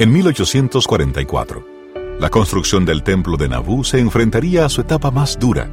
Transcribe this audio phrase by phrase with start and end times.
[0.00, 1.66] En 1844,
[2.18, 5.70] la construcción del templo de Nabú se enfrentaría a su etapa más dura.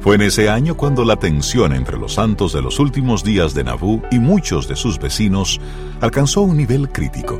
[0.00, 3.64] Fue en ese año cuando la tensión entre los santos de los últimos días de
[3.64, 5.60] Nabú y muchos de sus vecinos
[6.00, 7.38] alcanzó un nivel crítico.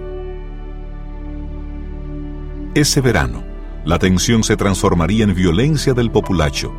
[2.75, 3.43] Ese verano,
[3.87, 6.71] la tensión se transformaría en violencia del populacho,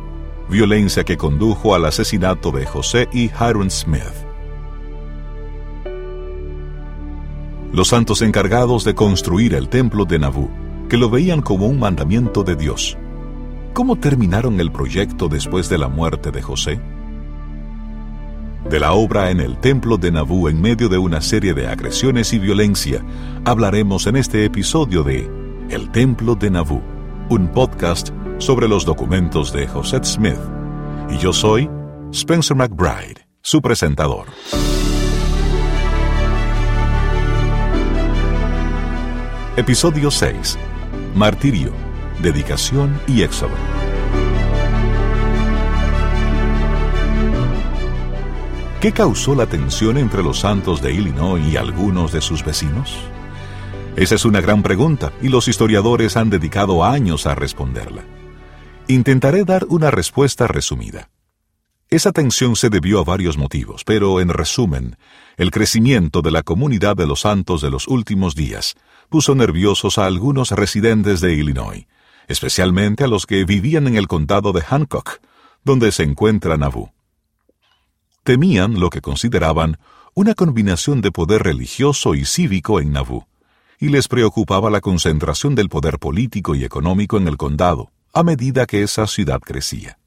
[0.48, 4.19] violencia que condujo al asesinato de José y Hiram Smith.
[7.80, 10.50] Los santos encargados de construir el templo de Nabú,
[10.90, 12.98] que lo veían como un mandamiento de Dios.
[13.72, 16.78] ¿Cómo terminaron el proyecto después de la muerte de José?
[18.68, 22.34] De la obra en el templo de Nabú en medio de una serie de agresiones
[22.34, 23.02] y violencia,
[23.46, 25.30] hablaremos en este episodio de
[25.70, 26.82] El templo de Nabú,
[27.30, 30.36] un podcast sobre los documentos de José Smith.
[31.08, 31.70] Y yo soy
[32.12, 34.26] Spencer McBride, su presentador.
[39.60, 40.58] Episodio 6.
[41.14, 41.70] Martirio,
[42.22, 43.52] dedicación y éxodo.
[48.80, 52.96] ¿Qué causó la tensión entre los santos de Illinois y algunos de sus vecinos?
[53.96, 58.04] Esa es una gran pregunta y los historiadores han dedicado años a responderla.
[58.88, 61.10] Intentaré dar una respuesta resumida.
[61.90, 64.96] Esa tensión se debió a varios motivos, pero en resumen,
[65.36, 68.74] el crecimiento de la comunidad de los santos de los últimos días
[69.10, 71.86] puso nerviosos a algunos residentes de Illinois,
[72.28, 75.20] especialmente a los que vivían en el condado de Hancock,
[75.64, 76.92] donde se encuentra Nauvoo.
[78.22, 79.78] Temían lo que consideraban
[80.14, 83.26] una combinación de poder religioso y cívico en Nauvoo,
[83.78, 88.66] y les preocupaba la concentración del poder político y económico en el condado a medida
[88.66, 89.98] que esa ciudad crecía.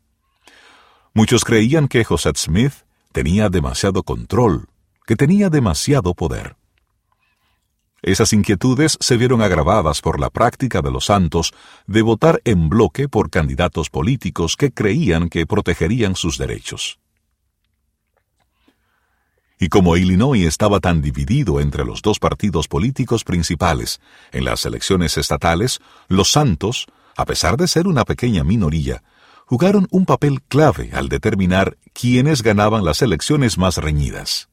[1.14, 2.74] Muchos creían que José Smith
[3.12, 4.68] tenía demasiado control,
[5.06, 6.56] que tenía demasiado poder.
[8.04, 11.54] Esas inquietudes se vieron agravadas por la práctica de los santos
[11.88, 17.00] de votar en bloque por candidatos políticos que creían que protegerían sus derechos.
[19.58, 24.02] Y como Illinois estaba tan dividido entre los dos partidos políticos principales
[24.34, 29.02] en las elecciones estatales, los santos, a pesar de ser una pequeña minoría,
[29.46, 34.50] jugaron un papel clave al determinar quiénes ganaban las elecciones más reñidas.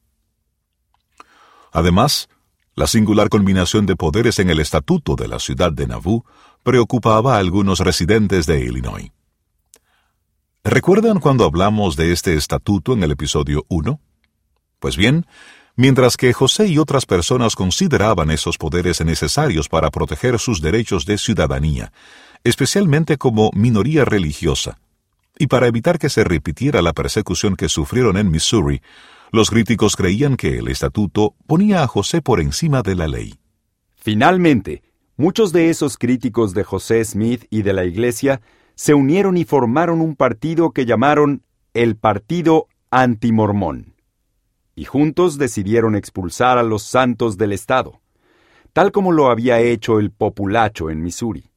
[1.73, 2.29] Además,
[2.75, 6.25] la singular combinación de poderes en el estatuto de la ciudad de Nauvoo
[6.63, 9.11] preocupaba a algunos residentes de Illinois.
[10.63, 13.99] ¿Recuerdan cuando hablamos de este estatuto en el episodio 1?
[14.79, 15.25] Pues bien,
[15.75, 21.17] mientras que José y otras personas consideraban esos poderes necesarios para proteger sus derechos de
[21.17, 21.91] ciudadanía,
[22.43, 24.79] especialmente como minoría religiosa,
[25.37, 28.81] y para evitar que se repitiera la persecución que sufrieron en Missouri,
[29.31, 33.39] los críticos creían que el estatuto ponía a José por encima de la ley.
[33.95, 34.83] Finalmente,
[35.15, 38.41] muchos de esos críticos de José Smith y de la Iglesia
[38.75, 41.43] se unieron y formaron un partido que llamaron
[41.73, 43.95] el Partido Antimormón.
[44.75, 48.01] Y juntos decidieron expulsar a los santos del Estado,
[48.73, 51.51] tal como lo había hecho el populacho en Missouri.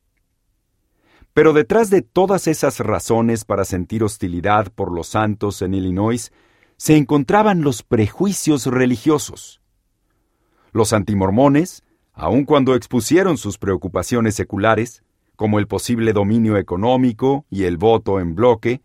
[1.32, 6.30] Pero detrás de todas esas razones para sentir hostilidad por los santos en Illinois
[6.76, 9.60] se encontraban los prejuicios religiosos.
[10.72, 15.02] Los antimormones, aun cuando expusieron sus preocupaciones seculares,
[15.36, 18.82] como el posible dominio económico y el voto en bloque,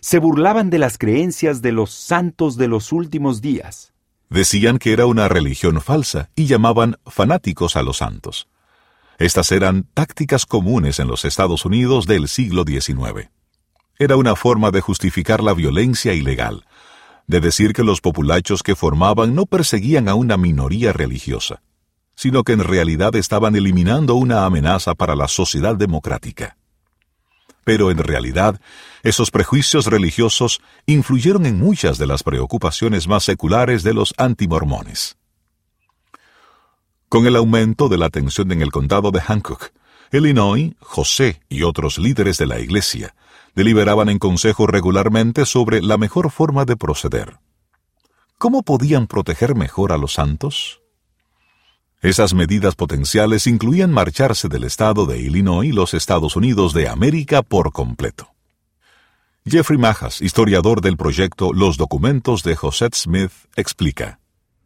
[0.00, 3.92] se burlaban de las creencias de los santos de los últimos días.
[4.30, 8.48] Decían que era una religión falsa y llamaban fanáticos a los santos.
[9.18, 13.30] Estas eran tácticas comunes en los Estados Unidos del siglo XIX.
[13.98, 16.64] Era una forma de justificar la violencia ilegal,
[17.26, 21.62] de decir que los populachos que formaban no perseguían a una minoría religiosa,
[22.14, 26.56] sino que en realidad estaban eliminando una amenaza para la sociedad democrática.
[27.64, 28.60] Pero en realidad,
[29.02, 35.16] esos prejuicios religiosos influyeron en muchas de las preocupaciones más seculares de los antimormones.
[37.08, 39.70] Con el aumento de la tensión en el condado de Hancock,
[40.10, 43.14] Illinois, José y otros líderes de la Iglesia
[43.54, 47.38] deliberaban en consejo regularmente sobre la mejor forma de proceder.
[48.38, 50.80] ¿Cómo podían proteger mejor a los santos?
[52.00, 57.42] Esas medidas potenciales incluían marcharse del estado de Illinois y los Estados Unidos de América
[57.42, 58.32] por completo.
[59.44, 64.18] Jeffrey Majas, historiador del proyecto Los documentos de José Smith, explica.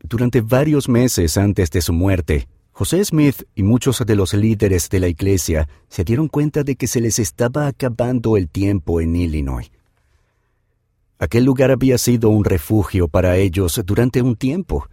[0.02, 2.48] Durante varios meses antes de su muerte,
[2.78, 6.87] José Smith y muchos de los líderes de la iglesia se dieron cuenta de que
[6.87, 9.70] se les estaba acabando el tiempo en Illinois.
[11.19, 14.90] Aquel lugar había sido un refugio para ellos durante un tiempo,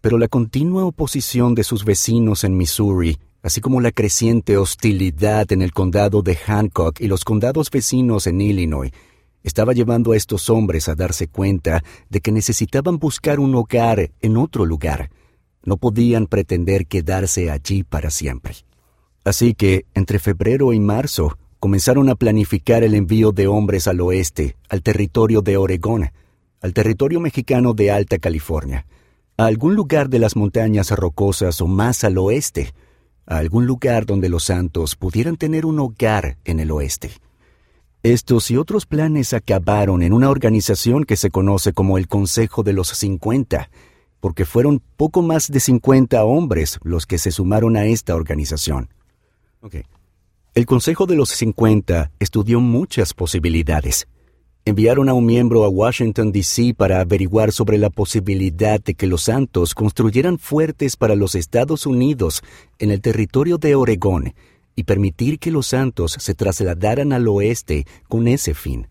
[0.00, 5.62] Pero la continua oposición de sus vecinos en Missouri, así como la creciente hostilidad en
[5.62, 8.90] el condado de Hancock y los condados vecinos en Illinois,
[9.44, 14.36] estaba llevando a estos hombres a darse cuenta de que necesitaban buscar un hogar en
[14.36, 15.10] otro lugar.
[15.64, 18.54] No podían pretender quedarse allí para siempre.
[19.24, 24.56] Así que, entre febrero y marzo, comenzaron a planificar el envío de hombres al oeste,
[24.68, 26.10] al territorio de Oregón,
[26.62, 28.86] al territorio mexicano de Alta California,
[29.36, 32.72] a algún lugar de las montañas rocosas o más al oeste,
[33.26, 37.10] a algún lugar donde los santos pudieran tener un hogar en el oeste.
[38.02, 42.72] Estos y otros planes acabaron en una organización que se conoce como el Consejo de
[42.72, 43.70] los 50,
[44.20, 48.90] porque fueron poco más de 50 hombres los que se sumaron a esta organización.
[50.54, 54.06] El Consejo de los 50 estudió muchas posibilidades.
[54.64, 56.74] Enviaron a un miembro a Washington, D.C.
[56.74, 62.42] para averiguar sobre la posibilidad de que los santos construyeran fuertes para los Estados Unidos
[62.78, 64.34] en el territorio de Oregón
[64.76, 68.86] y permitir que los santos se trasladaran al oeste con ese fin.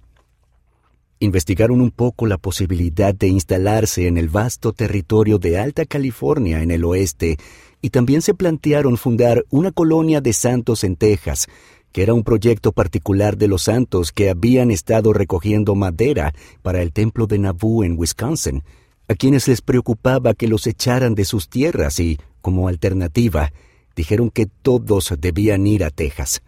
[1.21, 6.71] Investigaron un poco la posibilidad de instalarse en el vasto territorio de Alta California en
[6.71, 7.37] el oeste
[7.81, 11.47] y también se plantearon fundar una colonia de santos en Texas,
[11.91, 16.93] que era un proyecto particular de los santos que habían estado recogiendo madera para el
[16.93, 18.63] templo de Nauvoo en Wisconsin,
[19.09, 23.51] a quienes les preocupaba que los echaran de sus tierras y, como alternativa,
[23.93, 26.41] dijeron que todos debían ir a Texas.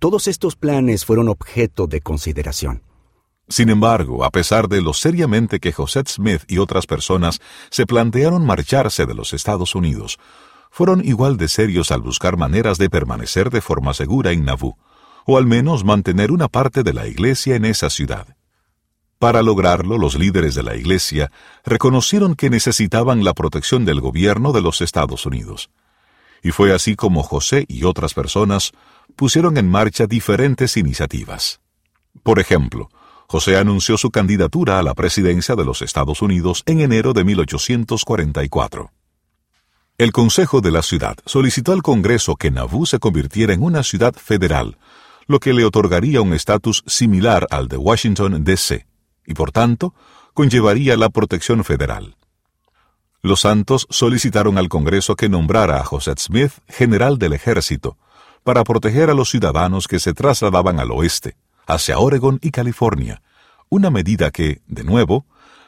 [0.00, 2.87] Todos estos planes fueron objeto de consideración.
[3.48, 7.40] Sin embargo, a pesar de lo seriamente que José Smith y otras personas
[7.70, 10.18] se plantearon marcharse de los Estados Unidos,
[10.70, 14.76] fueron igual de serios al buscar maneras de permanecer de forma segura en Nauvoo,
[15.24, 18.36] o al menos mantener una parte de la iglesia en esa ciudad.
[19.18, 21.32] Para lograrlo, los líderes de la iglesia
[21.64, 25.70] reconocieron que necesitaban la protección del gobierno de los Estados Unidos
[26.42, 28.72] y fue así como José y otras personas
[29.16, 31.60] pusieron en marcha diferentes iniciativas.
[32.22, 32.88] Por ejemplo,
[33.30, 38.90] José anunció su candidatura a la presidencia de los Estados Unidos en enero de 1844.
[39.98, 44.14] El Consejo de la Ciudad solicitó al Congreso que Nauvoo se convirtiera en una ciudad
[44.14, 44.78] federal,
[45.26, 48.86] lo que le otorgaría un estatus similar al de Washington, D.C.,
[49.26, 49.92] y por tanto
[50.32, 52.16] conllevaría la protección federal.
[53.20, 57.98] Los santos solicitaron al Congreso que nombrara a José Smith general del ejército
[58.42, 61.36] para proteger a los ciudadanos que se trasladaban al oeste,
[61.68, 63.22] hacia Oregon y California,
[63.68, 65.26] una medida que, de nuevo,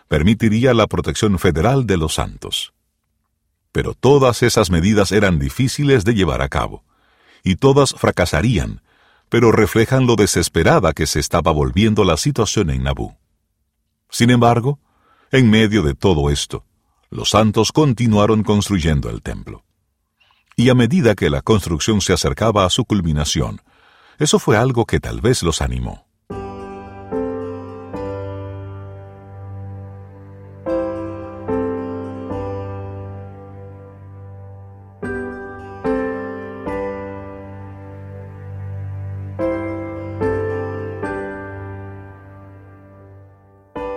[0.09, 2.73] permitiría la protección federal de los santos.
[3.71, 6.85] Pero todas esas medidas eran difíciles de llevar a cabo,
[7.45, 8.83] y todas fracasarían,
[9.29, 13.17] pero reflejan lo desesperada que se estaba volviendo la situación en Nabú.
[14.09, 14.81] Sin embargo,
[15.31, 16.65] en medio de todo esto,
[17.11, 19.65] los santos continuaron construyendo el templo.
[20.57, 23.61] Y a medida que la construcción se acercaba a su culminación,
[24.21, 26.05] eso fue algo que tal vez los animó.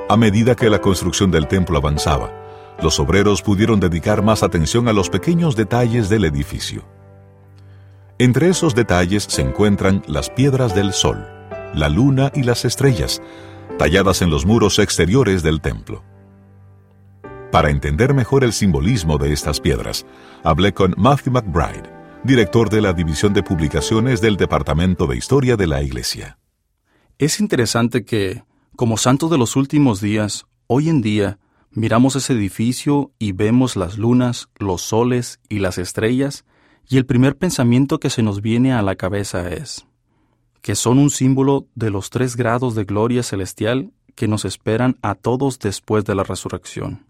[0.10, 2.32] A medida que la construcción del templo avanzaba,
[2.82, 7.03] los obreros pudieron dedicar más atención a los pequeños detalles del edificio.
[8.20, 11.26] Entre esos detalles se encuentran las piedras del sol,
[11.74, 13.22] la luna y las estrellas,
[13.78, 16.04] talladas en los muros exteriores del templo.
[17.52, 20.06] Para entender mejor el simbolismo de estas piedras,
[20.44, 21.92] hablé con Matthew McBride,
[22.24, 26.38] director de la División de Publicaciones del Departamento de Historia de la Iglesia.
[27.18, 28.44] Es interesante que,
[28.76, 31.40] como santos de los últimos días, hoy en día
[31.76, 36.46] Miramos ese edificio y vemos las lunas, los soles y las estrellas,
[36.88, 39.86] y el primer pensamiento que se nos viene a la cabeza es
[40.64, 45.14] que son un símbolo de los tres grados de gloria celestial que nos esperan a
[45.14, 47.06] todos después de la resurrección.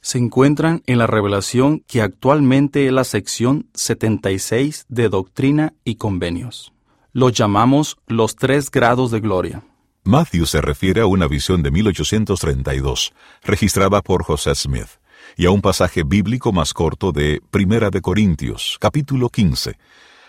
[0.00, 6.72] Se encuentran en la revelación que actualmente es la sección 76 de Doctrina y Convenios.
[7.12, 9.64] Los llamamos los tres grados de gloria.
[10.04, 13.12] Matthew se refiere a una visión de 1832,
[13.42, 14.88] registrada por José Smith,
[15.38, 19.78] y a un pasaje bíblico más corto de Primera de Corintios, capítulo 15,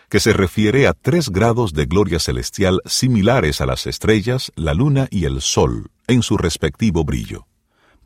[0.08, 5.08] que se refiere a tres grados de gloria celestial similares a las estrellas, la luna
[5.10, 7.48] y el sol, en su respectivo brillo.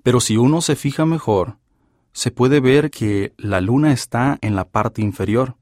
[0.02, 1.58] Pero si uno se fija mejor,
[2.14, 5.58] se puede ver que la luna está en la parte inferior,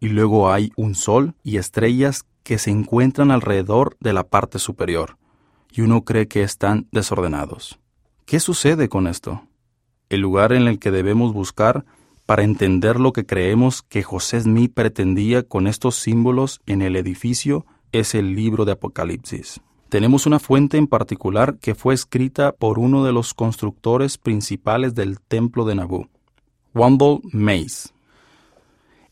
[0.00, 5.18] y luego hay un sol y estrellas que se encuentran alrededor de la parte superior
[5.70, 7.78] y uno cree que están desordenados.
[8.24, 9.42] ¿Qué sucede con esto?
[10.08, 11.84] El lugar en el que debemos buscar
[12.26, 17.66] para entender lo que creemos que José Smith pretendía con estos símbolos en el edificio
[17.92, 19.60] es el libro de Apocalipsis.
[19.88, 25.20] Tenemos una fuente en particular que fue escrita por uno de los constructores principales del
[25.20, 26.08] templo de Nabú,
[26.74, 27.94] Wendell Mays.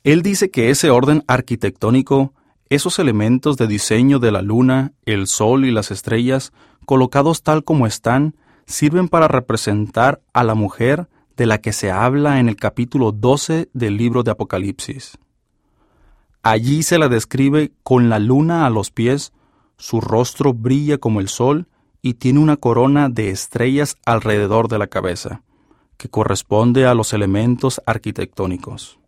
[0.03, 2.35] Él dice que ese orden arquitectónico,
[2.69, 6.53] esos elementos de diseño de la luna, el sol y las estrellas,
[6.85, 8.35] colocados tal como están,
[8.67, 13.69] sirven para representar a la mujer de la que se habla en el capítulo 12
[13.73, 15.19] del libro de Apocalipsis.
[16.43, 19.33] Allí se la describe con la luna a los pies,
[19.77, 21.67] su rostro brilla como el sol
[22.03, 25.43] y tiene una corona de estrellas alrededor de la cabeza,
[25.97, 28.99] que corresponde a los elementos arquitectónicos.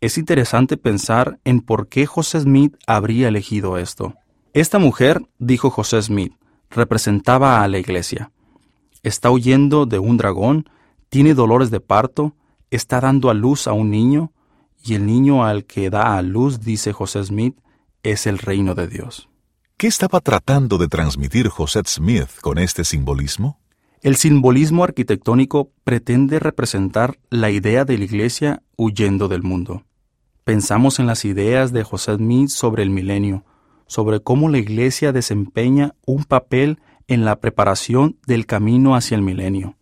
[0.00, 4.14] Es interesante pensar en por qué José Smith habría elegido esto.
[4.54, 6.32] Esta mujer, dijo José Smith,
[6.70, 8.30] representaba a la iglesia.
[9.02, 10.68] Está huyendo de un dragón,
[11.08, 12.34] tiene dolores de parto,
[12.70, 14.32] está dando a luz a un niño,
[14.82, 17.56] y el niño al que da a luz, dice José Smith,
[18.02, 19.28] es el reino de Dios.
[19.76, 23.58] ¿Qué estaba tratando de transmitir José Smith con este simbolismo?
[24.02, 29.84] El simbolismo arquitectónico pretende representar la idea de la Iglesia huyendo del mundo.
[30.44, 33.44] Pensamos en las ideas de José Smith sobre el milenio,
[33.86, 36.78] sobre cómo la Iglesia desempeña un papel
[37.10, 39.76] en la preparación del camino hacia el milenio.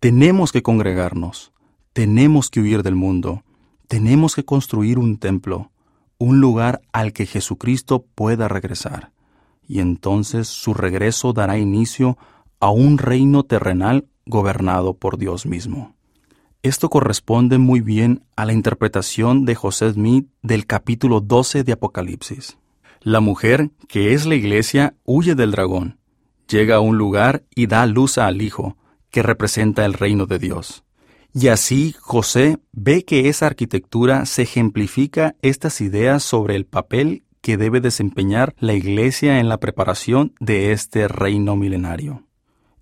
[0.00, 1.52] Tenemos que congregarnos,
[1.92, 3.44] tenemos que huir del mundo,
[3.88, 5.70] tenemos que construir un templo,
[6.18, 9.12] un lugar al que Jesucristo pueda regresar
[9.68, 12.18] y entonces su regreso dará inicio
[12.58, 15.94] a un reino terrenal gobernado por Dios mismo.
[16.62, 22.58] Esto corresponde muy bien a la interpretación de José Smith del capítulo 12 de Apocalipsis.
[23.02, 26.00] La mujer, que es la iglesia, huye del dragón,
[26.48, 28.76] llega a un lugar y da luz al Hijo,
[29.10, 30.84] que representa el reino de Dios.
[31.32, 37.56] Y así José ve que esa arquitectura se ejemplifica estas ideas sobre el papel que
[37.56, 42.24] debe desempeñar la Iglesia en la preparación de este reino milenario.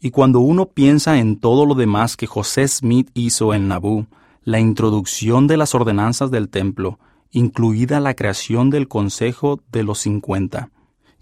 [0.01, 4.07] Y cuando uno piensa en todo lo demás que José Smith hizo en Nabú,
[4.43, 6.99] la introducción de las ordenanzas del templo,
[7.31, 10.71] incluida la creación del Consejo de los Cincuenta,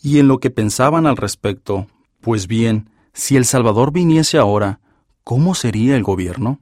[0.03, 1.87] y en lo que pensaban al respecto,
[2.23, 4.81] pues bien, si el Salvador viniese ahora,
[5.25, 6.61] ¿cómo sería el gobierno?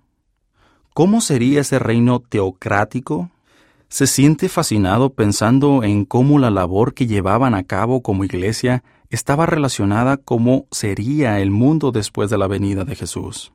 [0.93, 3.31] ¿Cómo sería ese reino teocrático
[3.91, 9.47] se siente fascinado pensando en cómo la labor que llevaban a cabo como iglesia estaba
[9.47, 13.53] relacionada cómo sería el mundo después de la venida de Jesús.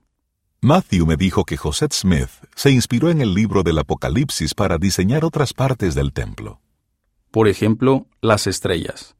[0.61, 5.23] Matthew me dijo que José Smith se inspiró en el libro del Apocalipsis para diseñar
[5.23, 6.59] otras partes del templo.
[7.31, 9.14] Por ejemplo, las estrellas.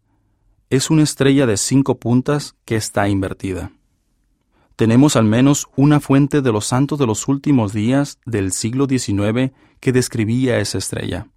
[0.75, 3.71] Es una estrella de cinco puntas que está invertida
[4.75, 9.53] tenemos al menos una fuente de los santos de los últimos días del siglo XIX
[9.79, 11.27] que describía esa estrella,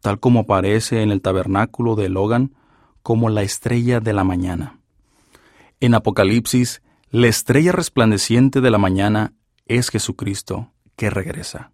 [0.00, 2.54] tal como aparece en el tabernáculo de Logan
[3.02, 4.78] como la estrella de la mañana.
[5.80, 9.34] En Apocalipsis, la estrella resplandeciente de la mañana
[9.66, 11.72] es Jesucristo, que regresa.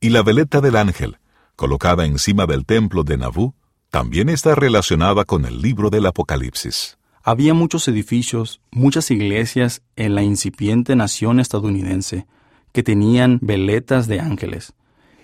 [0.00, 1.18] Y la veleta del ángel,
[1.54, 3.54] colocada encima del templo de Nabú,
[3.90, 6.98] también está relacionada con el libro del Apocalipsis.
[7.22, 12.26] Había muchos edificios, muchas iglesias en la incipiente nación estadounidense
[12.72, 14.74] que tenían veletas de ángeles,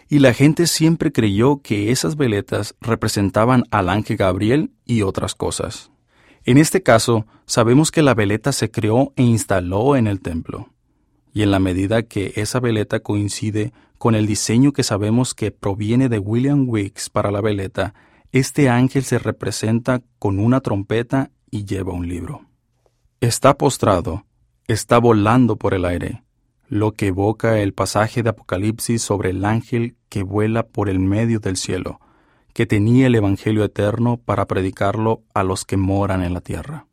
[0.09, 5.90] y la gente siempre creyó que esas veletas representaban al ángel Gabriel y otras cosas.
[6.45, 10.71] En este caso, sabemos que la veleta se creó e instaló en el templo,
[11.33, 16.09] y en la medida que esa veleta coincide con el diseño que sabemos que proviene
[16.09, 17.95] de William Wicks para la veleta,
[18.33, 22.47] este ángel se representa con una trompeta y lleva un libro.
[23.21, 24.25] Está postrado,
[24.67, 26.25] está volando por el aire,
[26.67, 31.41] lo que evoca el pasaje de Apocalipsis sobre el ángel que vuela por el medio
[31.41, 32.01] del cielo,
[32.55, 36.87] que tenía el Evangelio eterno para predicarlo a los que moran en la tierra.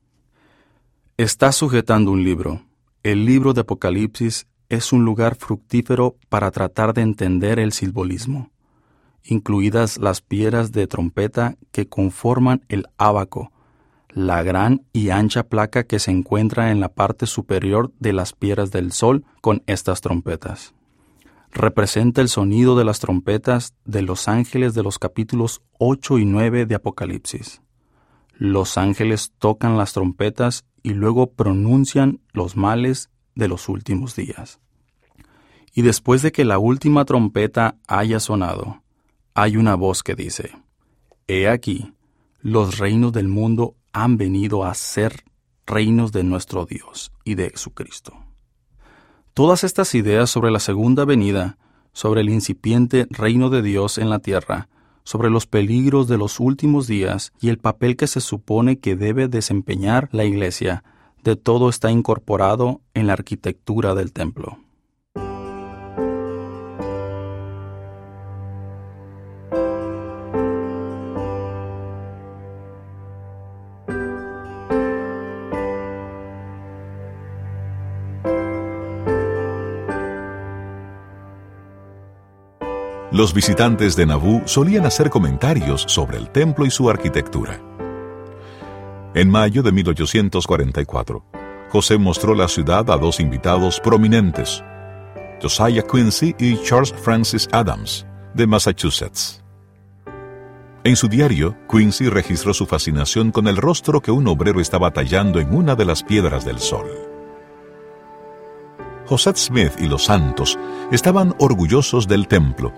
[1.16, 2.64] Está sujetando un libro.
[3.02, 8.52] El libro de Apocalipsis es un lugar fructífero para tratar de entender el simbolismo,
[9.24, 13.52] incluidas las piedras de trompeta que conforman el ábaco,
[14.10, 18.72] la gran y ancha placa que se encuentra en la parte superior de las piedras
[18.72, 20.74] del sol con estas trompetas.
[21.52, 26.66] Representa el sonido de las trompetas de los ángeles de los capítulos 8 y 9
[26.66, 27.62] de Apocalipsis.
[28.36, 34.60] Los ángeles tocan las trompetas y luego pronuncian los males de los últimos días.
[35.74, 38.82] Y después de que la última trompeta haya sonado,
[39.34, 40.52] hay una voz que dice,
[41.28, 41.94] He aquí,
[42.42, 45.24] los reinos del mundo han venido a ser
[45.66, 48.14] reinos de nuestro Dios y de Jesucristo.
[49.34, 51.58] Todas estas ideas sobre la segunda venida,
[51.94, 54.70] sobre el incipiente reino de Dios en la tierra,
[55.04, 59.28] sobre los peligros de los últimos días y el papel que se supone que debe
[59.28, 60.84] desempeñar la Iglesia,
[61.24, 64.60] de todo está incorporado en la arquitectura del templo.
[83.20, 87.60] Los visitantes de Nabú solían hacer comentarios sobre el templo y su arquitectura.
[89.14, 91.26] En mayo de 1844,
[91.70, 94.64] José mostró la ciudad a dos invitados prominentes,
[95.42, 99.44] Josiah Quincy y Charles Francis Adams, de Massachusetts.
[100.86, 105.42] En su diario, Quincy registró su fascinación con el rostro que un obrero estaba tallando
[105.42, 106.88] en una de las piedras del sol.
[109.08, 110.58] José Smith y los santos
[110.90, 112.72] estaban orgullosos del templo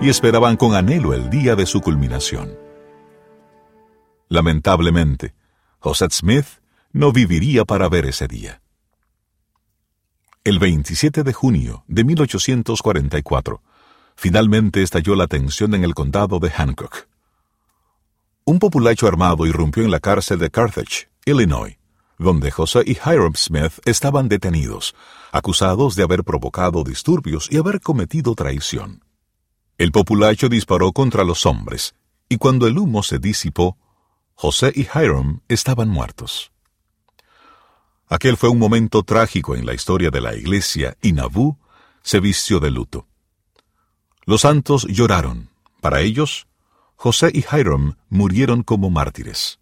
[0.00, 2.56] y esperaban con anhelo el día de su culminación.
[4.28, 5.34] Lamentablemente,
[5.78, 6.46] José Smith
[6.92, 8.60] no viviría para ver ese día.
[10.44, 13.62] El 27 de junio de 1844,
[14.16, 17.08] finalmente estalló la tensión en el condado de Hancock.
[18.44, 21.78] Un populacho armado irrumpió en la cárcel de Carthage, Illinois,
[22.18, 24.94] donde José y Hiram Smith estaban detenidos,
[25.32, 29.05] acusados de haber provocado disturbios y haber cometido traición.
[29.78, 31.94] El populacho disparó contra los hombres,
[32.28, 33.76] y cuando el humo se disipó,
[34.34, 36.50] José y Hiram estaban muertos.
[38.08, 41.58] Aquel fue un momento trágico en la historia de la iglesia y Nabú
[42.02, 43.06] se vistió de luto.
[44.24, 45.50] Los santos lloraron.
[45.80, 46.46] Para ellos,
[46.94, 49.58] José y Hiram murieron como mártires.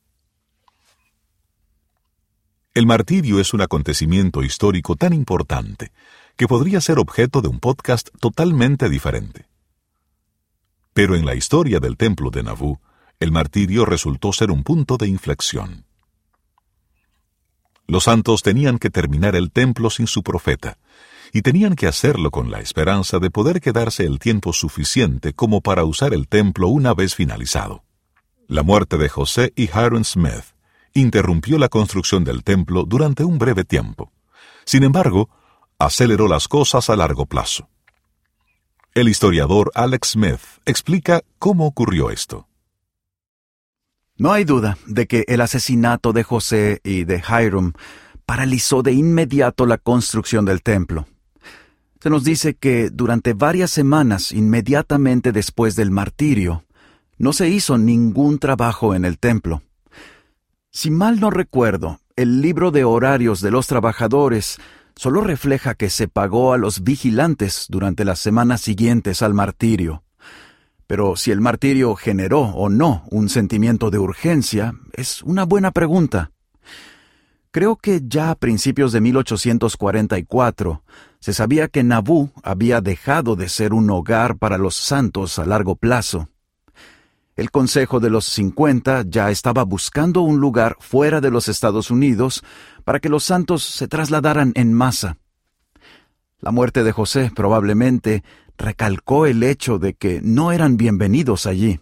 [2.74, 5.92] El martirio es un acontecimiento histórico tan importante
[6.36, 9.46] que podría ser objeto de un podcast totalmente diferente.
[10.94, 12.80] Pero en la historia del templo de Nabú,
[13.20, 15.84] el martirio resultó ser un punto de inflexión.
[17.86, 20.78] Los santos tenían que terminar el templo sin su profeta,
[21.32, 25.84] y tenían que hacerlo con la esperanza de poder quedarse el tiempo suficiente como para
[25.84, 27.82] usar el templo una vez finalizado.
[28.46, 30.54] La muerte de José y Hiram Smith
[30.94, 34.12] interrumpió la construcción del templo durante un breve tiempo.
[34.64, 35.28] Sin embargo,
[35.78, 37.68] aceleró las cosas a largo plazo.
[38.94, 42.46] El historiador Alex Smith explica cómo ocurrió esto.
[44.16, 47.72] No hay duda de que el asesinato de José y de Hiram
[48.24, 51.08] paralizó de inmediato la construcción del templo.
[51.98, 56.62] Se nos dice que durante varias semanas inmediatamente después del martirio,
[57.18, 59.62] no se hizo ningún trabajo en el templo.
[60.70, 64.60] Si mal no recuerdo, el libro de horarios de los trabajadores
[64.96, 70.02] solo refleja que se pagó a los vigilantes durante las semanas siguientes al martirio.
[70.86, 76.30] Pero si el martirio generó o no un sentimiento de urgencia, es una buena pregunta.
[77.50, 80.82] Creo que ya a principios de 1844
[81.20, 85.76] se sabía que Nabú había dejado de ser un hogar para los santos a largo
[85.76, 86.28] plazo.
[87.36, 92.44] El Consejo de los Cincuenta ya estaba buscando un lugar fuera de los Estados Unidos
[92.84, 95.16] para que los santos se trasladaran en masa.
[96.38, 98.22] La muerte de José probablemente
[98.56, 101.80] recalcó el hecho de que no eran bienvenidos allí.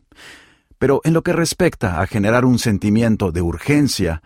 [0.79, 4.23] Pero en lo que respecta a generar un sentimiento de urgencia,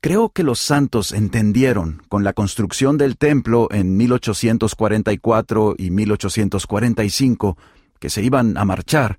[0.00, 7.58] creo que los santos entendieron con la construcción del templo en 1844 y 1845
[7.98, 9.18] que se iban a marchar,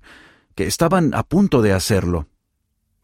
[0.54, 2.28] que estaban a punto de hacerlo.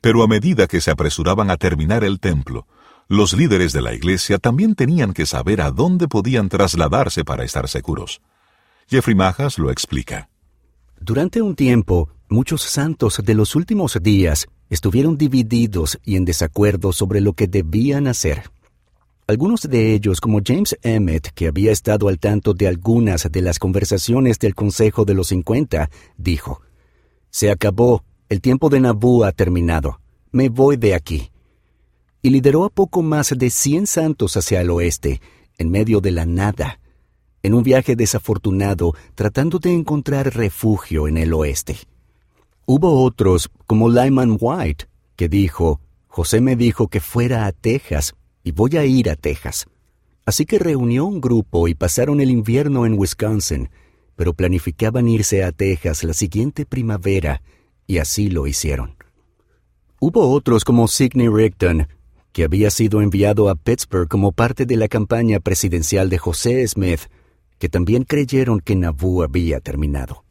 [0.01, 2.67] Pero a medida que se apresuraban a terminar el templo,
[3.09, 7.69] los líderes de la iglesia también tenían que saber a dónde podían trasladarse para estar
[7.69, 8.21] seguros.
[8.89, 10.31] Jeffrey Majas lo explica.
[11.01, 17.21] Durante un tiempo, muchos santos de los últimos días estuvieron divididos y en desacuerdo sobre
[17.21, 18.51] lo que debían hacer.
[19.27, 23.59] Algunos de ellos, como James Emmett, que había estado al tanto de algunas de las
[23.59, 26.63] conversaciones del Consejo de los Cincuenta, dijo,
[27.31, 30.01] se acabó, el tiempo de Nabú ha terminado,
[30.33, 31.31] me voy de aquí.
[32.23, 35.21] Y lideró a poco más de cien santos hacia el oeste,
[35.59, 36.81] en medio de la nada,
[37.43, 41.79] en un viaje desafortunado tratando de encontrar refugio en el oeste.
[42.67, 48.15] Hubo otros, como Lyman White, que dijo, José me dijo que fuera a Texas,
[48.45, 49.67] y voy a ir a Texas.
[50.25, 53.71] Así que reunió un grupo y pasaron el invierno en Wisconsin,
[54.21, 57.41] pero planificaban irse a Texas la siguiente primavera,
[57.87, 58.97] y así lo hicieron.
[59.99, 61.89] Hubo otros como Sidney Rigdon,
[62.31, 67.01] que había sido enviado a Pittsburgh como parte de la campaña presidencial de José Smith,
[67.59, 70.23] que también creyeron que Nauvoo había terminado.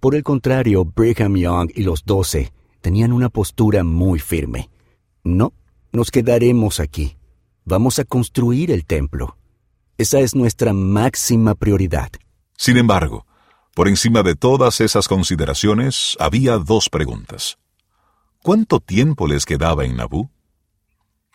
[0.00, 4.68] Por el contrario, Brigham Young y los doce tenían una postura muy firme.
[5.22, 5.52] No,
[5.92, 7.16] nos quedaremos aquí.
[7.64, 9.36] Vamos a construir el templo.
[9.96, 12.10] Esa es nuestra máxima prioridad.
[12.56, 13.27] Sin embargo,
[13.78, 17.58] por encima de todas esas consideraciones había dos preguntas.
[18.42, 20.30] ¿Cuánto tiempo les quedaba en Nabú?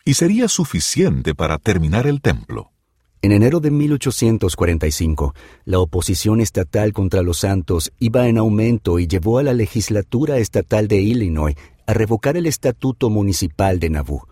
[0.04, 2.74] ¿Y sería suficiente para terminar el templo?
[3.22, 9.40] En enero de 1845, la oposición estatal contra los santos iba en aumento y llevó
[9.40, 11.56] a la legislatura estatal de Illinois
[11.88, 14.28] a revocar el estatuto municipal de Nauvoo.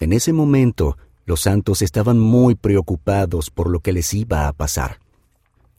[0.00, 4.98] En ese momento, los santos estaban muy preocupados por lo que les iba a pasar.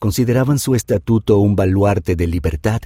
[0.00, 2.80] Consideraban su estatuto un baluarte de libertad,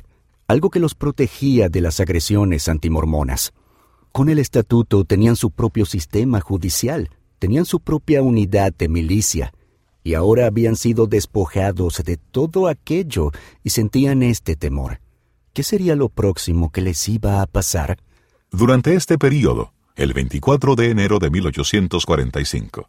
[0.49, 3.55] algo que los protegía de las agresiones antimormonas.
[4.11, 9.55] Con el estatuto tenían su propio sistema judicial, tenían su propia unidad de milicia,
[10.03, 13.31] y ahora habían sido despojados de todo aquello
[13.63, 15.01] y sentían este temor.
[15.53, 17.97] ¿Qué sería lo próximo que les iba a pasar?
[18.51, 22.89] Durante este período, el 24 de enero de 1845,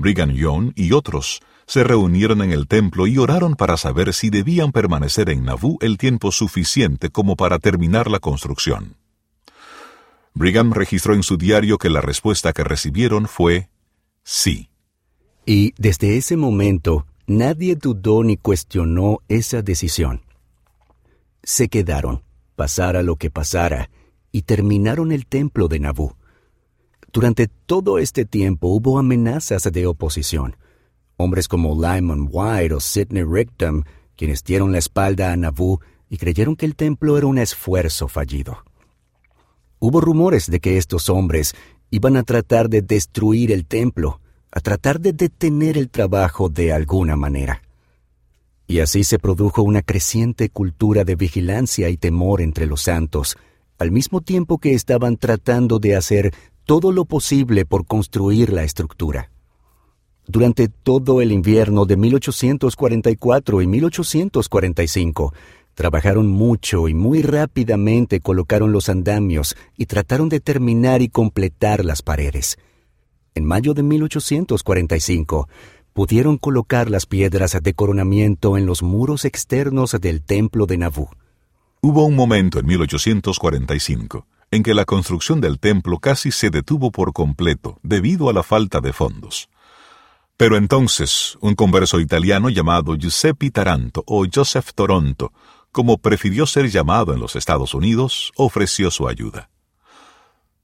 [0.00, 4.72] Brigham Young y otros se reunieron en el templo y oraron para saber si debían
[4.72, 8.96] permanecer en Nauvoo el tiempo suficiente como para terminar la construcción.
[10.32, 13.68] Brigham registró en su diario que la respuesta que recibieron fue
[14.24, 14.70] sí.
[15.44, 20.22] Y desde ese momento nadie dudó ni cuestionó esa decisión.
[21.42, 22.22] Se quedaron,
[22.56, 23.90] pasara lo que pasara,
[24.32, 26.14] y terminaron el templo de Nabú.
[27.12, 30.56] Durante todo este tiempo hubo amenazas de oposición.
[31.16, 33.84] Hombres como Lyman White o Sidney Rigdon,
[34.16, 38.58] quienes dieron la espalda a Nabú y creyeron que el templo era un esfuerzo fallido.
[39.80, 41.54] Hubo rumores de que estos hombres
[41.90, 44.20] iban a tratar de destruir el templo,
[44.52, 47.62] a tratar de detener el trabajo de alguna manera.
[48.68, 53.36] Y así se produjo una creciente cultura de vigilancia y temor entre los santos,
[53.78, 56.34] al mismo tiempo que estaban tratando de hacer
[56.70, 59.32] todo lo posible por construir la estructura.
[60.28, 65.34] Durante todo el invierno de 1844 y 1845,
[65.74, 72.02] Trabajaron mucho y muy rápidamente colocaron los andamios y trataron de terminar y completar las
[72.02, 72.56] paredes.
[73.34, 75.48] En mayo de 1845,
[75.92, 81.08] pudieron colocar las piedras de coronamiento en los muros externos del templo de Nabú.
[81.80, 87.12] Hubo un momento en 1845 en que la construcción del templo casi se detuvo por
[87.12, 89.48] completo debido a la falta de fondos.
[90.36, 95.32] Pero entonces, un converso italiano llamado Giuseppe Taranto o Joseph Toronto
[95.72, 99.50] como prefirió ser llamado en los Estados Unidos, ofreció su ayuda.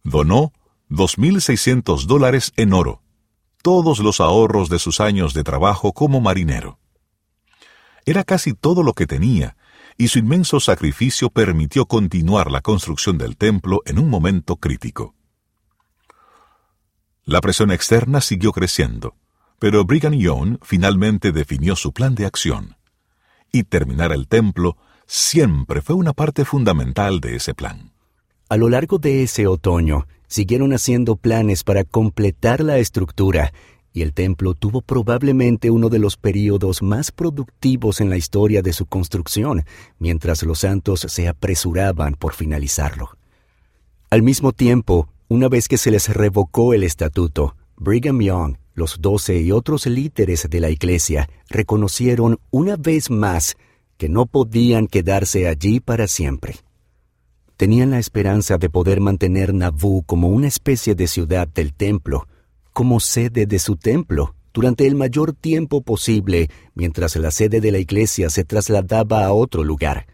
[0.02, 0.52] Donó
[0.90, 3.02] 2.600 dólares en oro,
[3.62, 6.78] todos los ahorros de sus años de trabajo como marinero.
[8.04, 9.56] Era casi todo lo que tenía,
[9.98, 15.14] y su inmenso sacrificio permitió continuar la construcción del templo en un momento crítico.
[17.24, 19.16] La presión externa siguió creciendo,
[19.58, 22.76] pero Brigham Young finalmente definió su plan de acción.
[23.50, 27.92] Y terminar el templo siempre fue una parte fundamental de ese plan.
[28.48, 33.52] A lo largo de ese otoño, siguieron haciendo planes para completar la estructura
[33.96, 38.74] y el templo tuvo probablemente uno de los períodos más productivos en la historia de
[38.74, 39.64] su construcción,
[39.98, 43.16] mientras los santos se apresuraban por finalizarlo.
[44.10, 49.40] Al mismo tiempo, una vez que se les revocó el estatuto, Brigham Young, los doce
[49.40, 53.56] y otros líderes de la iglesia reconocieron una vez más
[53.96, 56.56] que no podían quedarse allí para siempre.
[57.56, 62.28] Tenían la esperanza de poder mantener Nauvoo como una especie de ciudad del templo,
[62.76, 67.78] como sede de su templo, durante el mayor tiempo posible mientras la sede de la
[67.78, 70.06] iglesia se trasladaba a otro lugar.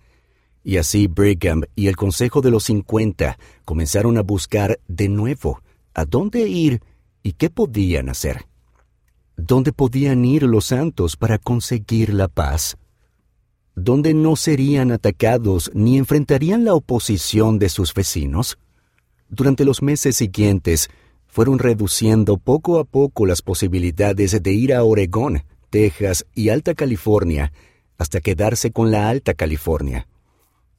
[0.62, 5.60] Y así Brigham y el Consejo de los Cincuenta comenzaron a buscar de nuevo
[5.92, 6.80] a dónde ir
[7.24, 8.46] y qué podían hacer.
[9.36, 12.76] ¿Dónde podían ir los santos para conseguir la paz?
[13.74, 18.56] donde no serían atacados ni enfrentarían la oposición de sus vecinos?
[19.28, 20.90] Durante los meses siguientes,
[21.32, 27.54] fueron reduciendo poco a poco las posibilidades de ir a Oregón, Texas y Alta California,
[27.96, 30.06] hasta quedarse con la Alta California.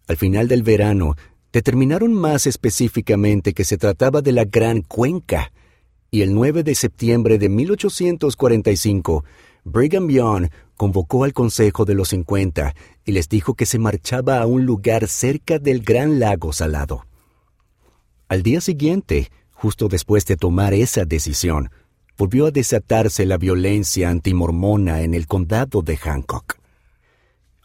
[0.07, 1.15] Al final del verano,
[1.51, 5.51] determinaron más específicamente que se trataba de la Gran Cuenca,
[6.11, 9.25] y el 9 de septiembre de 1845,
[9.63, 14.45] Brigham Young convocó al Consejo de los Cincuenta y les dijo que se marchaba a
[14.45, 17.07] un lugar cerca del Gran Lago Salado.
[18.27, 21.69] Al día siguiente, justo después de tomar esa decisión,
[22.17, 26.57] volvió a desatarse la violencia antimormona en el condado de Hancock.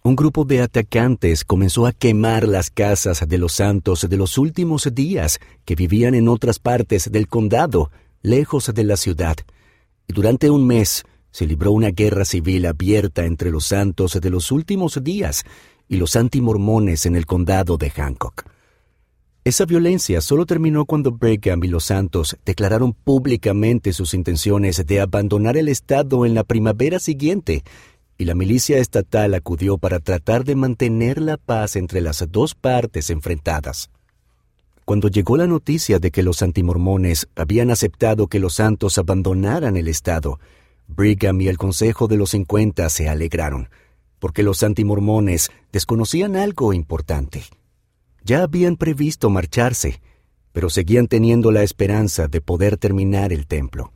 [0.04, 4.88] Un grupo de atacantes comenzó a quemar las casas de los santos de los últimos
[4.94, 7.90] días que vivían en otras partes del condado,
[8.22, 9.36] lejos de la ciudad.
[10.06, 14.50] Y durante un mes se libró una guerra civil abierta entre los santos de los
[14.50, 15.44] últimos días
[15.88, 18.44] y los antimormones en el condado de Hancock.
[19.48, 25.56] Esa violencia solo terminó cuando Brigham y los santos declararon públicamente sus intenciones de abandonar
[25.56, 27.64] el Estado en la primavera siguiente,
[28.18, 33.08] y la milicia estatal acudió para tratar de mantener la paz entre las dos partes
[33.08, 33.88] enfrentadas.
[34.84, 39.88] Cuando llegó la noticia de que los antimormones habían aceptado que los santos abandonaran el
[39.88, 40.38] Estado,
[40.88, 43.70] Brigham y el Consejo de los Cincuenta se alegraron,
[44.18, 47.44] porque los antimormones desconocían algo importante.
[48.28, 50.02] Ya habían previsto marcharse,
[50.52, 53.90] pero seguían teniendo la esperanza de poder terminar el templo.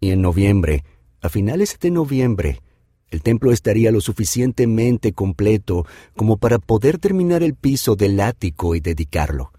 [0.00, 0.82] Y en noviembre,
[1.20, 2.62] a finales de noviembre,
[3.10, 5.84] el templo estaría lo suficientemente completo
[6.16, 9.52] como para poder terminar el piso del ático y dedicarlo.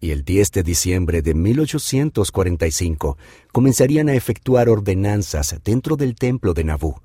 [0.00, 3.18] Y el 10 de diciembre de 1845
[3.52, 6.96] comenzarían a efectuar ordenanzas dentro del templo de Nabú.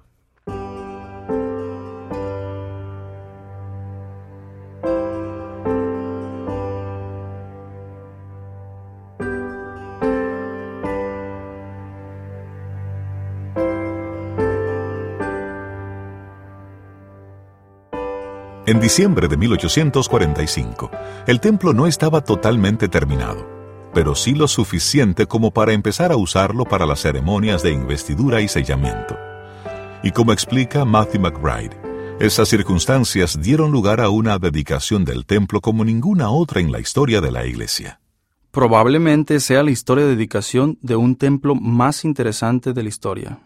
[18.87, 20.89] Diciembre de 1845,
[21.27, 23.45] el templo no estaba totalmente terminado,
[23.93, 28.47] pero sí lo suficiente como para empezar a usarlo para las ceremonias de investidura y
[28.47, 29.17] sellamiento.
[30.03, 31.75] Y como explica Matthew McBride,
[32.21, 37.19] esas circunstancias dieron lugar a una dedicación del templo como ninguna otra en la historia
[37.19, 37.99] de la Iglesia.
[38.51, 43.39] Probablemente sea la historia de dedicación de un templo más interesante de la historia.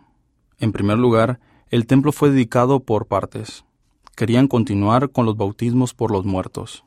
[0.60, 1.40] En primer lugar,
[1.72, 3.64] el templo fue dedicado por partes
[4.22, 6.84] querían continuar con los bautismos por los muertos.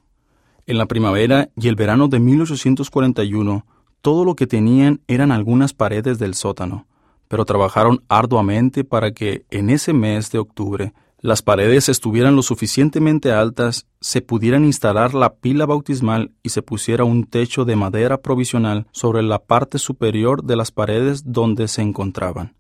[0.67, 3.67] En la primavera y el verano de 1841,
[4.03, 6.87] todo lo que tenían eran algunas paredes del sótano,
[7.27, 13.33] pero trabajaron arduamente para que en ese mes de octubre las paredes estuvieran lo suficientemente
[13.33, 18.87] altas, se pudieran instalar la pila bautismal y se pusiera un techo de madera provisional
[18.93, 22.55] sobre la parte superior de las paredes donde se encontraban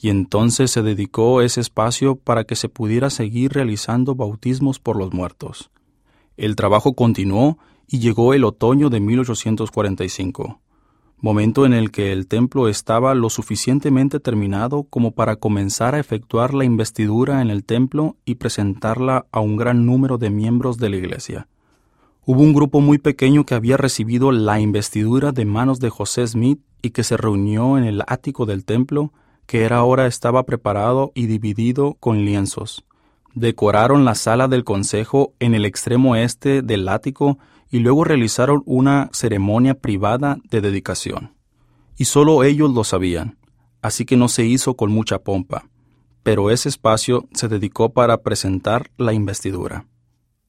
[0.00, 5.12] y entonces se dedicó ese espacio para que se pudiera seguir realizando bautismos por los
[5.12, 5.70] muertos.
[6.36, 10.60] El trabajo continuó y llegó el otoño de 1845,
[11.20, 16.54] momento en el que el templo estaba lo suficientemente terminado como para comenzar a efectuar
[16.54, 20.96] la investidura en el templo y presentarla a un gran número de miembros de la
[20.96, 21.48] iglesia.
[22.26, 26.60] Hubo un grupo muy pequeño que había recibido la investidura de manos de José Smith
[26.80, 29.12] y que se reunió en el ático del templo
[29.46, 32.84] que era ahora estaba preparado y dividido con lienzos.
[33.34, 37.38] Decoraron la sala del consejo en el extremo este del ático
[37.70, 41.34] y luego realizaron una ceremonia privada de dedicación.
[41.96, 43.38] Y solo ellos lo sabían,
[43.82, 45.68] así que no se hizo con mucha pompa,
[46.22, 49.86] pero ese espacio se dedicó para presentar la investidura.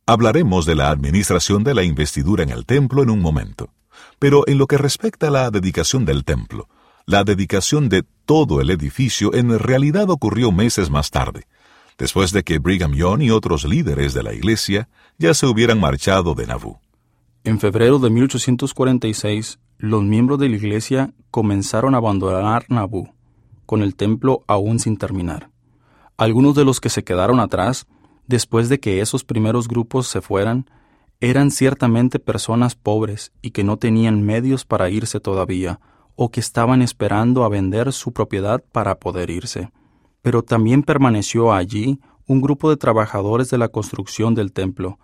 [0.05, 3.73] Hablaremos de la administración de la investidura en el templo en un momento,
[4.19, 6.69] pero en lo que respecta a la dedicación del templo,
[7.07, 11.47] la dedicación de todo el edificio en realidad ocurrió meses más tarde,
[11.99, 14.89] después de que Brigham Young y otros líderes de la iglesia
[15.19, 16.79] ya se hubieran marchado de Nauvoo.
[17.43, 23.13] En febrero de 1846, los miembros de la iglesia comenzaron a abandonar Nauvoo,
[23.67, 25.51] con el templo aún sin terminar.
[26.17, 27.85] Algunos de los que se quedaron atrás,
[28.25, 30.69] después de que esos primeros grupos se fueran,
[31.19, 35.79] eran ciertamente personas pobres y que no tenían medios para irse todavía,
[36.15, 39.71] o que estaban esperando a vender su propiedad para poder irse.
[40.21, 44.97] Pero también permaneció allí un grupo de trabajadores de la construcción del templo,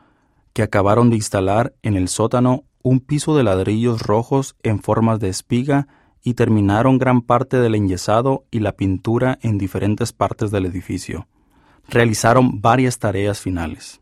[0.53, 5.29] que acabaron de instalar en el sótano un piso de ladrillos rojos en formas de
[5.29, 5.87] espiga
[6.23, 11.27] y terminaron gran parte del enyesado y la pintura en diferentes partes del edificio.
[11.87, 14.01] Realizaron varias tareas finales.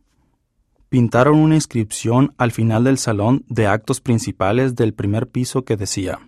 [0.89, 6.19] Pintaron una inscripción al final del salón de actos principales del primer piso que decía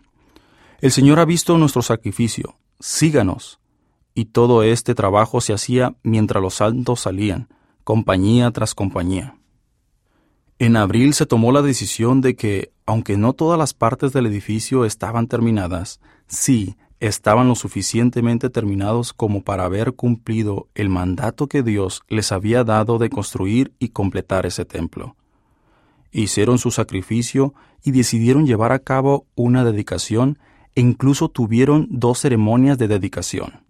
[0.82, 3.60] el Señor ha visto nuestro sacrificio, síganos.
[4.14, 7.48] Y todo este trabajo se hacía mientras los santos salían,
[7.86, 9.38] compañía tras compañía.
[10.60, 14.84] En abril se tomó la decisión de que, aunque no todas las partes del edificio
[14.84, 22.04] estaban terminadas, sí estaban lo suficientemente terminados como para haber cumplido el mandato que Dios
[22.10, 25.16] les había dado de construir y completar ese templo.
[26.12, 30.38] Hicieron su sacrificio y decidieron llevar a cabo una dedicación
[30.76, 33.64] e incluso tuvieron dos ceremonias de dedicación.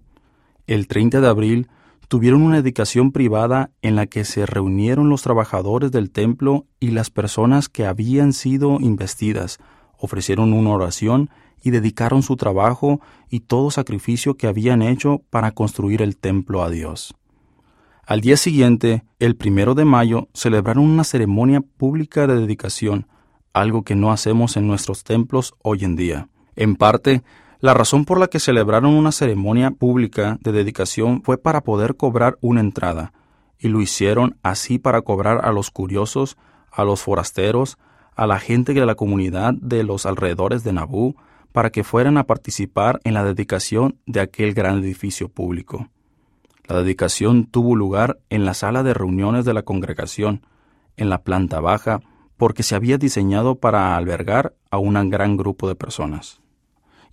[0.68, 1.68] El 30 de abril
[2.08, 7.10] tuvieron una dedicación privada en la que se reunieron los trabajadores del templo y las
[7.10, 9.60] personas que habían sido investidas,
[9.98, 11.30] ofrecieron una oración
[11.64, 16.70] y dedicaron su trabajo y todo sacrificio que habían hecho para construir el templo a
[16.70, 17.16] Dios.
[18.06, 23.08] Al día siguiente, el primero de mayo, celebraron una ceremonia pública de dedicación,
[23.54, 26.28] algo que no hacemos en nuestros templos hoy en día.
[26.56, 27.24] En parte,
[27.60, 32.38] la razón por la que celebraron una ceremonia pública de dedicación fue para poder cobrar
[32.42, 33.14] una entrada,
[33.60, 36.38] y lo hicieron así para cobrar a los curiosos,
[36.72, 37.78] a los forasteros,
[38.16, 41.16] a la gente de la comunidad de los alrededores de Nabú,
[41.52, 45.90] para que fueran a participar en la dedicación de aquel gran edificio público.
[46.68, 50.46] La dedicación tuvo lugar en la sala de reuniones de la congregación,
[50.98, 52.02] en la planta baja,
[52.42, 56.42] porque se había diseñado para albergar a un gran grupo de personas.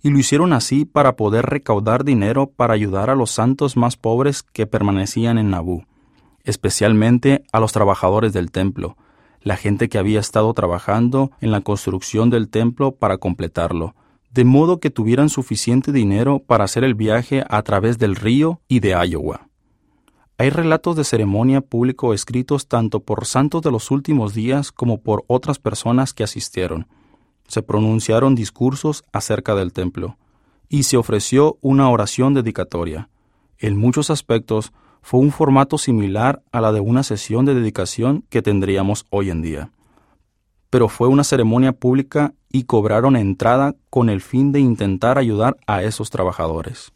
[0.01, 4.41] Y lo hicieron así para poder recaudar dinero para ayudar a los santos más pobres
[4.41, 5.85] que permanecían en Nabú,
[6.45, 8.97] especialmente a los trabajadores del templo,
[9.43, 13.93] la gente que había estado trabajando en la construcción del templo para completarlo,
[14.31, 18.79] de modo que tuvieran suficiente dinero para hacer el viaje a través del río y
[18.79, 19.48] de Iowa.
[20.39, 25.23] Hay relatos de ceremonia público escritos tanto por santos de los últimos días como por
[25.27, 26.87] otras personas que asistieron.
[27.47, 30.17] Se pronunciaron discursos acerca del templo,
[30.67, 33.09] y se ofreció una oración dedicatoria.
[33.59, 34.71] En muchos aspectos
[35.03, 39.43] fue un formato similar a la de una sesión de dedicación que tendríamos hoy en
[39.43, 39.71] día
[40.69, 45.83] pero fue una ceremonia pública y cobraron entrada con el fin de intentar ayudar a
[45.83, 46.91] esos trabajadores.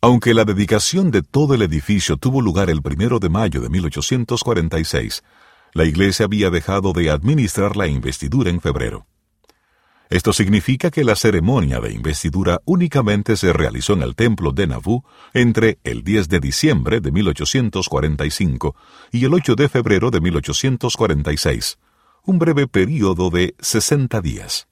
[0.00, 5.24] Aunque la dedicación de todo el edificio tuvo lugar el primero de mayo de 1846,
[5.72, 9.06] la iglesia había dejado de administrar la investidura en febrero.
[10.08, 15.04] Esto significa que la ceremonia de investidura únicamente se realizó en el templo de Nauvoo
[15.34, 18.76] entre el 10 de diciembre de 1845
[19.10, 21.78] y el 8 de febrero de 1846,
[22.22, 24.68] un breve período de 60 días.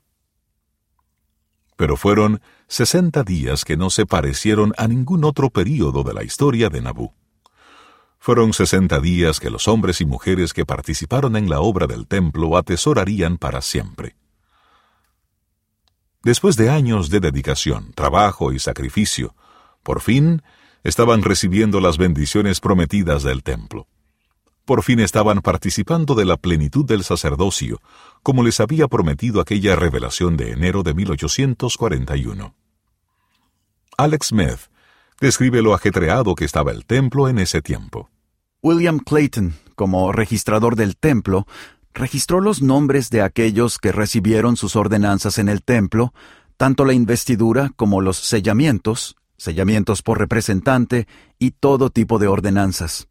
[1.77, 6.69] Pero fueron 60 días que no se parecieron a ningún otro período de la historia
[6.69, 7.13] de Nabú.
[8.19, 12.57] Fueron 60 días que los hombres y mujeres que participaron en la obra del templo
[12.57, 14.17] atesorarían para siempre.
[16.23, 19.35] Después de años de dedicación, trabajo y sacrificio,
[19.83, 20.43] por fin
[20.83, 23.87] estaban recibiendo las bendiciones prometidas del templo
[24.65, 27.81] por fin estaban participando de la plenitud del sacerdocio,
[28.23, 32.55] como les había prometido aquella revelación de enero de 1841.
[33.97, 34.61] Alex Smith
[35.21, 38.11] describe lo ajetreado que estaba el templo en ese tiempo.
[38.63, 41.47] William Clayton, como registrador del templo,
[41.93, 46.13] registró los nombres de aquellos que recibieron sus ordenanzas en el templo,
[46.57, 51.07] tanto la investidura como los sellamientos, sellamientos por representante
[51.39, 53.09] y todo tipo de ordenanzas.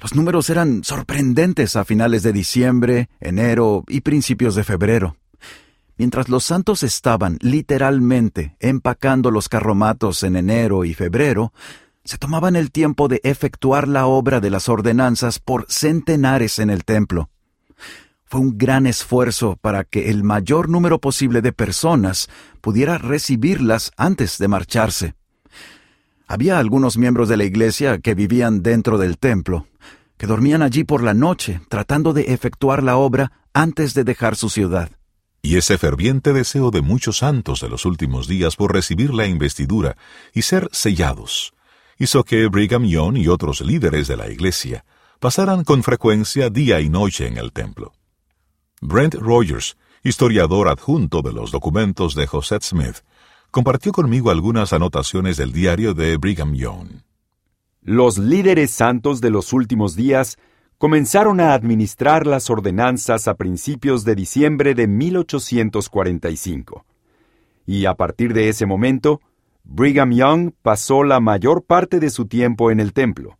[0.00, 5.16] Los números eran sorprendentes a finales de diciembre, enero y principios de febrero.
[5.98, 11.52] Mientras los santos estaban literalmente empacando los carromatos en enero y febrero,
[12.02, 16.84] se tomaban el tiempo de efectuar la obra de las ordenanzas por centenares en el
[16.84, 17.28] templo.
[18.24, 22.30] Fue un gran esfuerzo para que el mayor número posible de personas
[22.62, 25.14] pudiera recibirlas antes de marcharse.
[26.26, 29.66] Había algunos miembros de la iglesia que vivían dentro del templo,
[30.20, 34.50] que dormían allí por la noche, tratando de efectuar la obra antes de dejar su
[34.50, 34.90] ciudad.
[35.40, 39.96] Y ese ferviente deseo de muchos santos de los últimos días por recibir la investidura
[40.34, 41.54] y ser sellados,
[41.98, 44.84] hizo que Brigham Young y otros líderes de la iglesia
[45.20, 47.94] pasaran con frecuencia día y noche en el templo.
[48.82, 52.96] Brent Rogers, historiador adjunto de los documentos de José Smith,
[53.50, 57.09] compartió conmigo algunas anotaciones del diario de Brigham Young.
[57.82, 60.38] Los líderes santos de los últimos días
[60.76, 66.84] comenzaron a administrar las ordenanzas a principios de diciembre de 1845.
[67.66, 69.22] Y a partir de ese momento,
[69.64, 73.38] Brigham Young pasó la mayor parte de su tiempo en el templo,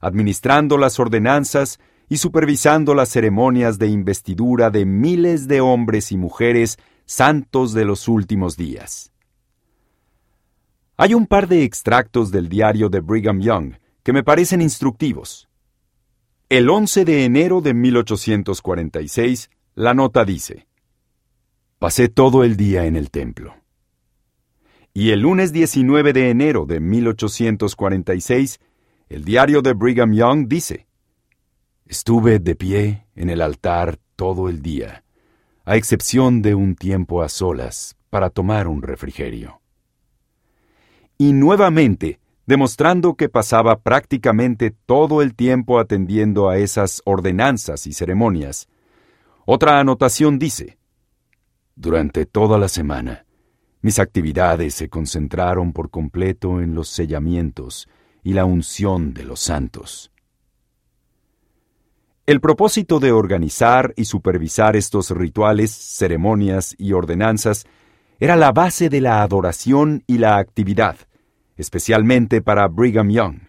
[0.00, 1.78] administrando las ordenanzas
[2.10, 8.06] y supervisando las ceremonias de investidura de miles de hombres y mujeres santos de los
[8.06, 9.12] últimos días.
[10.96, 13.74] Hay un par de extractos del diario de Brigham Young
[14.08, 15.50] que me parecen instructivos.
[16.48, 20.66] El 11 de enero de 1846, la nota dice,
[21.78, 23.54] Pasé todo el día en el templo.
[24.94, 28.60] Y el lunes 19 de enero de 1846,
[29.10, 30.86] el diario de Brigham Young dice,
[31.84, 35.04] Estuve de pie en el altar todo el día,
[35.66, 39.60] a excepción de un tiempo a solas, para tomar un refrigerio.
[41.18, 48.68] Y nuevamente, demostrando que pasaba prácticamente todo el tiempo atendiendo a esas ordenanzas y ceremonias.
[49.44, 50.78] Otra anotación dice,
[51.76, 53.26] Durante toda la semana,
[53.82, 57.86] mis actividades se concentraron por completo en los sellamientos
[58.24, 60.10] y la unción de los santos.
[62.24, 67.66] El propósito de organizar y supervisar estos rituales, ceremonias y ordenanzas
[68.18, 70.96] era la base de la adoración y la actividad,
[71.58, 73.40] especialmente para Brigham Young.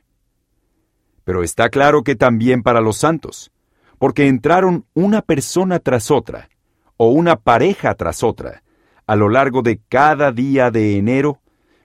[1.23, 3.51] Pero está claro que también para los santos,
[3.99, 6.49] porque entraron una persona tras otra,
[6.97, 8.63] o una pareja tras otra,
[9.05, 11.39] a lo largo de cada día de enero,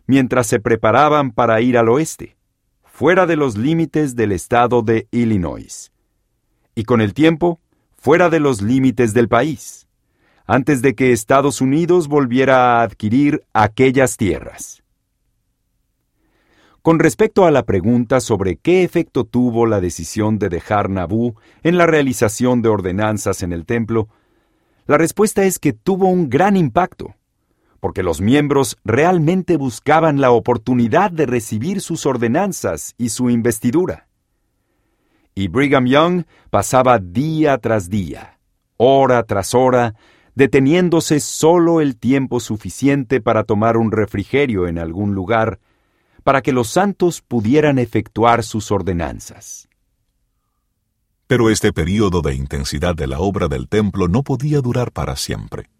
[0.07, 2.37] mientras se preparaban para ir al oeste,
[2.85, 5.93] fuera de los límites del estado de Illinois.
[6.75, 7.61] Y con el tiempo,
[7.97, 9.89] fuera de los límites del país,
[10.47, 14.84] antes de que Estados Unidos volviera a adquirir aquellas tierras.
[16.85, 21.79] Con respecto a la pregunta sobre qué efecto tuvo la decisión de dejar Nabú en
[21.79, 24.11] la realización de ordenanzas en el templo,
[24.85, 27.15] la respuesta es que tuvo un gran impacto,
[27.81, 34.07] porque los miembros realmente buscaban la oportunidad de recibir sus ordenanzas y su investidura.
[35.35, 38.39] Y Brigham Young pasaba día tras día,
[38.77, 39.95] hora tras hora,
[40.35, 45.61] deteniéndose solo el tiempo suficiente para tomar un refrigerio en algún lugar,
[46.25, 49.69] para que los santos pudieran efectuar sus ordenanzas.
[51.27, 55.71] Pero este período de intensidad de la obra del templo no podía durar para siempre.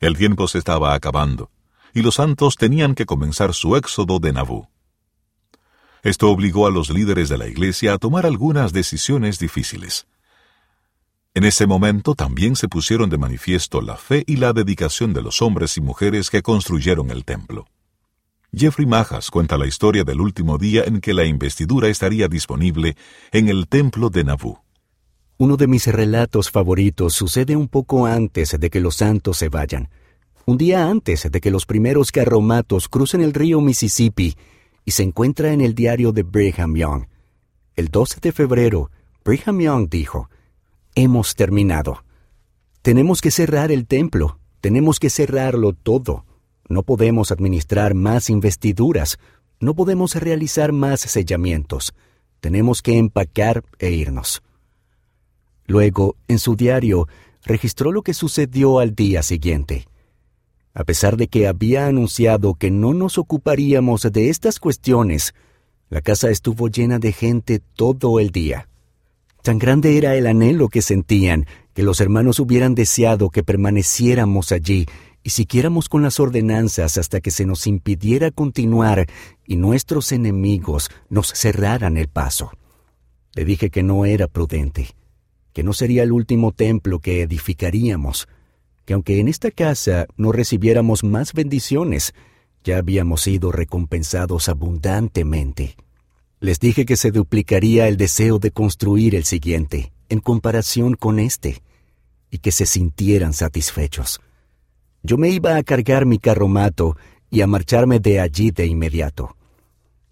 [0.00, 1.50] El tiempo se estaba acabando,
[1.92, 4.68] y los santos tenían que comenzar su éxodo de Nabú.
[6.02, 10.06] Esto obligó a los líderes de la iglesia a tomar algunas decisiones difíciles.
[11.34, 15.42] En ese momento también se pusieron de manifiesto la fe y la dedicación de los
[15.42, 17.66] hombres y mujeres que construyeron el templo.
[18.56, 22.96] Jeffrey Majas cuenta la historia del último día en que la investidura estaría disponible
[23.32, 24.58] en el templo de Nabú.
[25.38, 29.88] Uno de mis relatos favoritos sucede un poco antes de que los santos se vayan,
[30.46, 34.36] un día antes de que los primeros carromatos crucen el río Mississippi
[34.84, 37.06] y se encuentra en el diario de Brigham Young.
[37.74, 38.90] El 12 de febrero,
[39.24, 40.30] Brigham Young dijo,
[40.94, 42.04] Hemos terminado.
[42.82, 46.24] Tenemos que cerrar el templo, tenemos que cerrarlo todo.
[46.68, 49.18] No podemos administrar más investiduras,
[49.60, 51.94] no podemos realizar más sellamientos.
[52.40, 54.42] Tenemos que empacar e irnos.
[55.66, 57.08] Luego, en su diario,
[57.42, 59.86] registró lo que sucedió al día siguiente.
[60.74, 65.34] A pesar de que había anunciado que no nos ocuparíamos de estas cuestiones,
[65.88, 68.68] la casa estuvo llena de gente todo el día.
[69.42, 74.86] Tan grande era el anhelo que sentían que los hermanos hubieran deseado que permaneciéramos allí
[75.24, 79.06] y siguiéramos con las ordenanzas hasta que se nos impidiera continuar
[79.44, 82.52] y nuestros enemigos nos cerraran el paso.
[83.34, 84.94] Le dije que no era prudente
[85.54, 88.28] que no sería el último templo que edificaríamos,
[88.84, 92.12] que aunque en esta casa no recibiéramos más bendiciones,
[92.64, 95.76] ya habíamos sido recompensados abundantemente.
[96.40, 101.62] Les dije que se duplicaría el deseo de construir el siguiente, en comparación con este,
[102.30, 104.20] y que se sintieran satisfechos.
[105.04, 106.96] Yo me iba a cargar mi carromato
[107.30, 109.36] y a marcharme de allí de inmediato.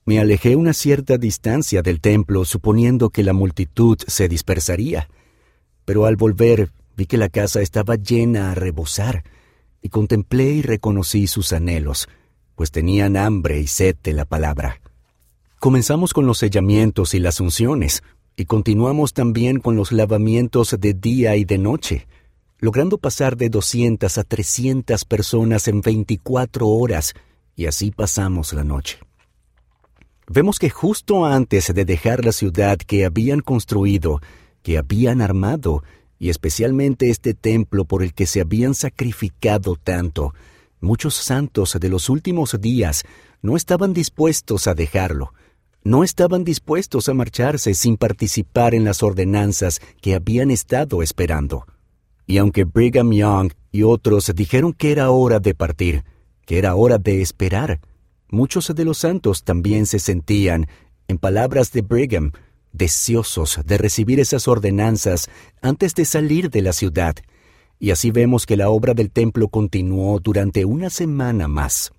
[0.05, 5.09] Me alejé una cierta distancia del templo suponiendo que la multitud se dispersaría
[5.85, 9.25] pero al volver vi que la casa estaba llena a rebosar,
[9.81, 12.09] y contemplé y reconocí sus anhelos,
[12.55, 14.81] pues tenían hambre y sed de la palabra.
[15.59, 18.03] Comenzamos con los sellamientos y las unciones,
[18.37, 22.07] y continuamos también con los lavamientos de día y de noche,
[22.63, 27.13] logrando pasar de 200 a 300 personas en 24 horas,
[27.57, 29.01] y así pasamos la noche.
[30.29, 34.21] Vemos que justo antes de dejar la ciudad que habían construido,
[34.63, 35.83] que habían armado,
[36.21, 40.33] y especialmente este templo por el que se habían sacrificado tanto,
[40.81, 43.03] muchos santos de los últimos días
[43.43, 45.35] no estaban dispuestos a dejarlo,
[45.83, 51.67] no estaban dispuestos a marcharse sin participar en las ordenanzas que habían estado esperando.
[52.33, 56.03] Y aunque Brigham Young y otros dijeron que era hora de partir,
[56.47, 57.79] que era hora de esperar,
[58.31, 60.67] muchos de los santos también se sentían,
[61.09, 62.33] en palabras de Brigham,
[62.73, 65.29] deseosos de recibir esas ordenanzas
[65.61, 67.17] antes de salir de la ciudad,
[67.79, 71.93] y así vemos que la obra del templo continuó durante una semana más.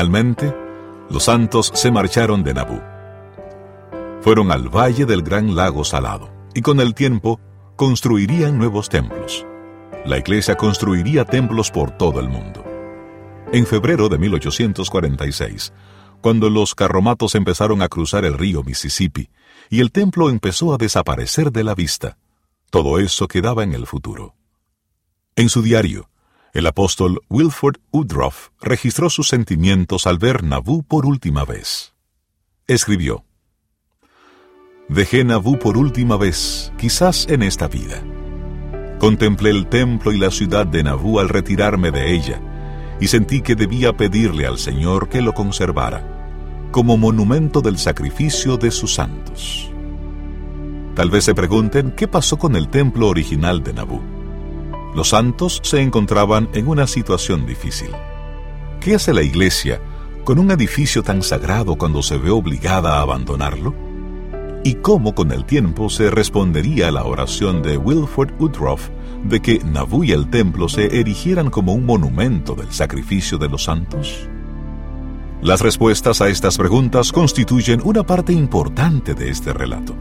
[0.00, 0.56] Finalmente,
[1.10, 2.80] los santos se marcharon de Nabú.
[4.22, 7.38] Fueron al valle del gran lago salado y con el tiempo
[7.76, 9.44] construirían nuevos templos.
[10.06, 12.64] La iglesia construiría templos por todo el mundo.
[13.52, 15.74] En febrero de 1846,
[16.22, 19.28] cuando los carromatos empezaron a cruzar el río Mississippi
[19.68, 22.16] y el templo empezó a desaparecer de la vista,
[22.70, 24.34] todo eso quedaba en el futuro.
[25.36, 26.08] En su diario,
[26.52, 31.94] el apóstol Wilford Woodruff registró sus sentimientos al ver Nabú por última vez.
[32.66, 33.24] Escribió,
[34.88, 38.02] Dejé Nabú por última vez, quizás en esta vida.
[38.98, 42.40] Contemplé el templo y la ciudad de Nabú al retirarme de ella,
[43.00, 48.72] y sentí que debía pedirle al Señor que lo conservara, como monumento del sacrificio de
[48.72, 49.70] sus santos.
[50.96, 54.19] Tal vez se pregunten qué pasó con el templo original de Nabú.
[54.94, 57.90] Los santos se encontraban en una situación difícil.
[58.80, 59.80] ¿Qué hace la iglesia
[60.24, 63.74] con un edificio tan sagrado cuando se ve obligada a abandonarlo?
[64.64, 68.88] ¿Y cómo con el tiempo se respondería a la oración de Wilford Woodruff
[69.24, 73.64] de que Nabú y el templo se erigieran como un monumento del sacrificio de los
[73.64, 74.28] santos?
[75.40, 79.94] Las respuestas a estas preguntas constituyen una parte importante de este relato.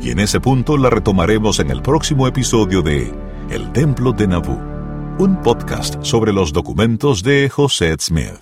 [0.00, 3.12] Y en ese punto la retomaremos en el próximo episodio de
[3.50, 4.58] el Templo de Nabú,
[5.18, 8.38] un podcast sobre los documentos de José Smith.